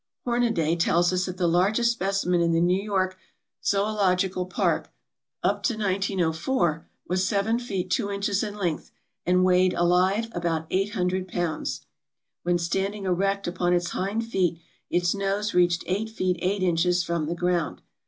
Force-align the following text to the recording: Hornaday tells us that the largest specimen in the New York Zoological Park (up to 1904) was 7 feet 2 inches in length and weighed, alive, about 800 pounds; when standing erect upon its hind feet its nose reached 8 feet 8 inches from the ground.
Hornaday 0.25 0.75
tells 0.77 1.13
us 1.13 1.27
that 1.27 1.37
the 1.37 1.45
largest 1.45 1.91
specimen 1.91 2.41
in 2.41 2.53
the 2.53 2.59
New 2.59 2.81
York 2.81 3.19
Zoological 3.63 4.47
Park 4.47 4.91
(up 5.43 5.61
to 5.65 5.75
1904) 5.77 6.87
was 7.07 7.23
7 7.27 7.59
feet 7.59 7.91
2 7.91 8.09
inches 8.09 8.41
in 8.41 8.57
length 8.57 8.89
and 9.27 9.45
weighed, 9.45 9.75
alive, 9.75 10.29
about 10.31 10.65
800 10.71 11.27
pounds; 11.27 11.81
when 12.41 12.57
standing 12.57 13.05
erect 13.05 13.45
upon 13.47 13.73
its 13.73 13.91
hind 13.91 14.25
feet 14.25 14.59
its 14.89 15.13
nose 15.13 15.53
reached 15.53 15.83
8 15.85 16.09
feet 16.09 16.37
8 16.41 16.63
inches 16.63 17.03
from 17.03 17.27
the 17.27 17.35
ground. 17.35 17.83